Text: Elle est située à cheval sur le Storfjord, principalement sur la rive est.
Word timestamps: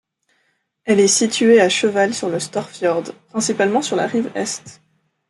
Elle 0.83 0.99
est 0.99 1.07
située 1.07 1.61
à 1.61 1.69
cheval 1.69 2.15
sur 2.15 2.27
le 2.27 2.39
Storfjord, 2.39 3.13
principalement 3.29 3.83
sur 3.83 3.95
la 3.95 4.07
rive 4.07 4.31
est. 4.33 4.81